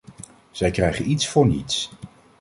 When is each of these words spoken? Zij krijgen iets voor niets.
Zij 0.51 0.71
krijgen 0.71 1.09
iets 1.09 1.27
voor 1.27 1.45
niets. 1.47 1.91